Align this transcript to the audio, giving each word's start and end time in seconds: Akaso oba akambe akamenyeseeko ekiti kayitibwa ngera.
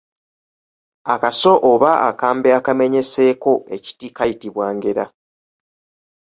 Akaso 1.13 1.53
oba 1.71 1.91
akambe 2.09 2.49
akamenyeseeko 2.59 3.51
ekiti 3.75 4.07
kayitibwa 4.15 4.65
ngera. 4.75 5.05